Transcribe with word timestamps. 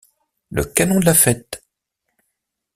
Le 0.49 0.63
canon 0.65 0.99
de 0.99 1.05
la 1.05 1.13
fête!... 1.13 1.63